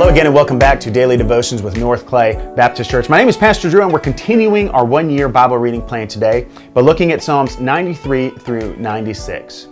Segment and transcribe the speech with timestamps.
[0.00, 3.10] Hello again, and welcome back to Daily Devotions with North Clay Baptist Church.
[3.10, 6.46] My name is Pastor Drew, and we're continuing our one year Bible reading plan today
[6.72, 9.68] by looking at Psalms 93 through 96.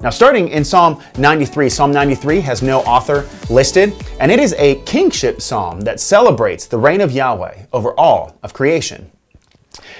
[0.00, 4.76] Now, starting in Psalm 93, Psalm 93 has no author listed, and it is a
[4.86, 9.12] kingship psalm that celebrates the reign of Yahweh over all of creation.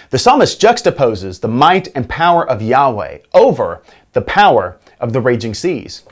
[0.08, 3.82] The psalmist juxtaposes the might and power of Yahweh over
[4.14, 6.04] the power of the raging seas.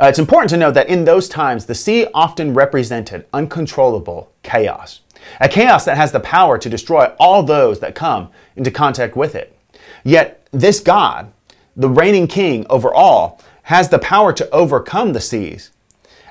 [0.00, 5.00] Uh, it's important to note that in those times, the sea often represented uncontrollable chaos,
[5.40, 9.34] a chaos that has the power to destroy all those that come into contact with
[9.34, 9.58] it.
[10.04, 11.32] Yet, this God,
[11.76, 15.70] the reigning king over all, has the power to overcome the seas.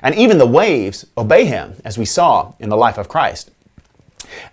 [0.02, 3.50] And even the waves obey him, as we saw in the life of Christ.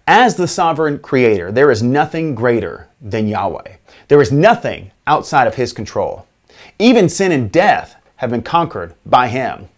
[0.08, 3.78] As the sovereign creator, there is nothing greater than Yahweh.
[4.08, 6.28] There is nothing outside of his control.
[6.80, 9.70] Even sin and death have been conquered by him.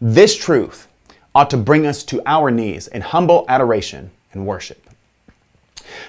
[0.00, 0.88] This truth
[1.34, 4.80] ought to bring us to our knees in humble adoration and worship.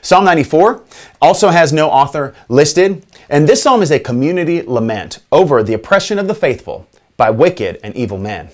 [0.02, 0.84] Psalm 94
[1.22, 6.20] also has no author listed, and this psalm is a community lament over the oppression
[6.20, 6.88] of the faithful
[7.18, 8.50] by wicked and evil men.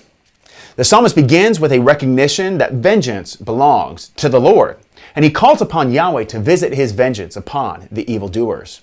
[0.76, 4.78] The psalmist begins with a recognition that vengeance belongs to the Lord,
[5.14, 8.80] and he calls upon Yahweh to visit his vengeance upon the evildoers.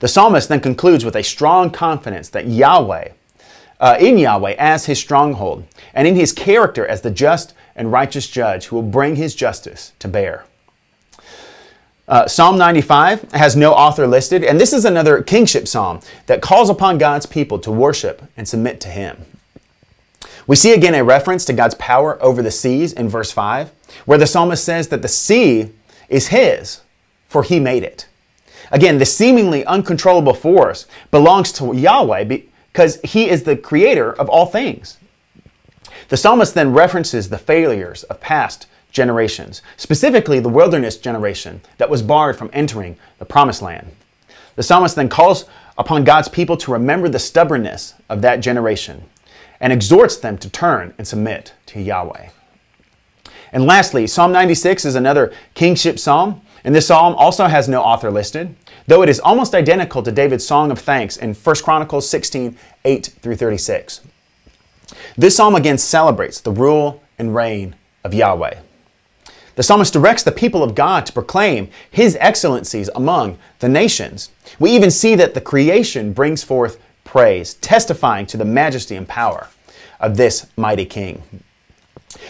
[0.00, 3.10] The psalmist then concludes with a strong confidence that Yahweh
[3.82, 8.28] uh, in Yahweh as his stronghold, and in his character as the just and righteous
[8.28, 10.44] judge who will bring his justice to bear.
[12.06, 16.70] Uh, psalm 95 has no author listed, and this is another kingship psalm that calls
[16.70, 19.24] upon God's people to worship and submit to him.
[20.46, 23.72] We see again a reference to God's power over the seas in verse 5,
[24.04, 25.70] where the psalmist says that the sea
[26.08, 26.82] is his,
[27.26, 28.06] for he made it.
[28.70, 32.42] Again, the seemingly uncontrollable force belongs to Yahweh
[32.72, 34.98] because he is the creator of all things.
[36.08, 42.02] The psalmist then references the failures of past generations, specifically the wilderness generation that was
[42.02, 43.92] barred from entering the promised land.
[44.54, 45.46] The psalmist then calls
[45.78, 49.04] upon God's people to remember the stubbornness of that generation
[49.60, 52.28] and exhorts them to turn and submit to Yahweh.
[53.52, 58.10] And lastly, Psalm 96 is another kingship psalm, and this psalm also has no author
[58.10, 58.54] listed
[58.86, 63.06] though it is almost identical to David's song of thanks in 1 Chronicles 16 8
[63.20, 64.00] through 36.
[65.16, 68.58] This psalm again celebrates the rule and reign of Yahweh.
[69.54, 74.30] The psalmist directs the people of God to proclaim his excellencies among the nations.
[74.58, 79.48] We even see that the creation brings forth praise, testifying to the majesty and power
[80.00, 81.22] of this mighty king.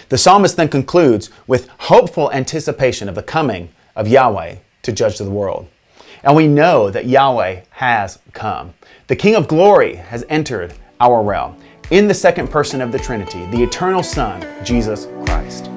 [0.09, 5.31] The psalmist then concludes with hopeful anticipation of the coming of Yahweh to judge the
[5.31, 5.69] world.
[6.23, 8.75] And we know that Yahweh has come.
[9.07, 11.57] The King of glory has entered our realm
[11.91, 15.72] in the second person of the Trinity, the eternal Son, Jesus Christ.